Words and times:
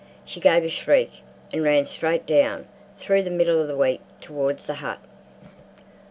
She 0.25 0.39
gave 0.39 0.63
a 0.63 0.69
shriek 0.69 1.11
and 1.53 1.61
ran 1.61 1.85
straight 1.85 2.25
down, 2.25 2.65
through 2.97 3.21
the 3.21 3.29
middle 3.29 3.61
of 3.61 3.67
the 3.67 3.75
wheat, 3.77 4.01
towards 4.19 4.65
the 4.65 4.73
hut. 4.81 4.97